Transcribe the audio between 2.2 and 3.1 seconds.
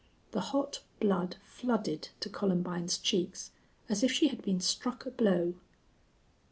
to Columbine's